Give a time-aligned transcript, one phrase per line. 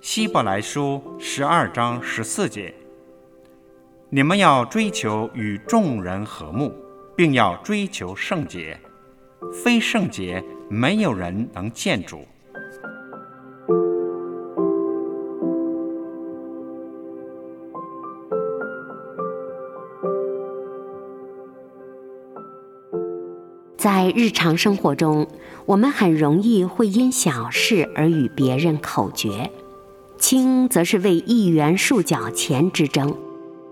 [0.00, 2.74] 希伯来书十二章十四节：
[4.08, 6.74] 你们要追求与众人和睦，
[7.14, 8.80] 并要追求圣洁。
[9.52, 12.26] 非圣洁，没有人能见主。
[23.76, 25.26] 在日常生活中，
[25.66, 29.50] 我们很容易会因小事而与别人口诀，
[30.20, 33.16] 轻则是为一元数角钱之争，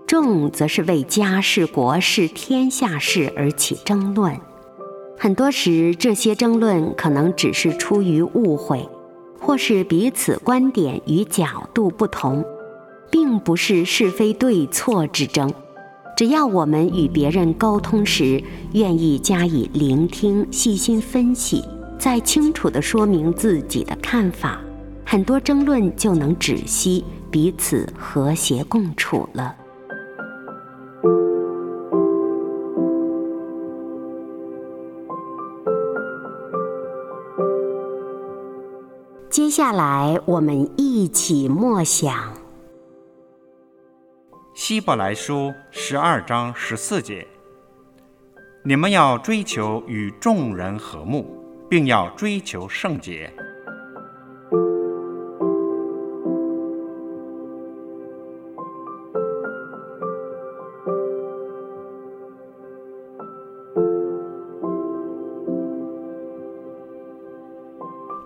[0.07, 4.35] 重则是为家事、国事、天下事而起争论。
[5.15, 8.89] 很多时，这些争论可能只是出于误会，
[9.39, 12.43] 或是彼此观点与角度不同，
[13.11, 15.53] 并不是是非对错之争。
[16.17, 18.43] 只要我们与别人沟通时，
[18.73, 21.63] 愿意加以聆听、细心分析，
[21.99, 24.59] 再清楚地说明自己的看法，
[25.11, 29.55] 很多争论就能止息，彼此和谐共处了。
[39.31, 42.31] 接下来，我们一起默想。
[44.53, 47.25] 希伯来书十二章十四节：
[48.63, 51.25] 你们要追求与众人和睦，
[51.67, 53.33] 并要追求圣洁。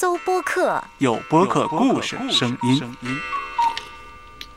[0.00, 2.80] 搜播客，有播客故事声音。